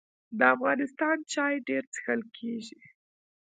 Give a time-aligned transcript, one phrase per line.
[0.37, 2.79] د افغانستان چای ډیر څښل کیږي